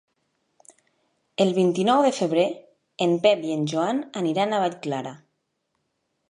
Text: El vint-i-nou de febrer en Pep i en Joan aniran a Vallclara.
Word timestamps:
El 1.43 1.51
vint-i-nou 1.57 2.01
de 2.05 2.11
febrer 2.21 2.45
en 3.07 3.13
Pep 3.27 3.45
i 3.51 3.53
en 3.57 3.69
Joan 3.75 4.01
aniran 4.23 4.57
a 4.57 4.63
Vallclara. 4.65 5.15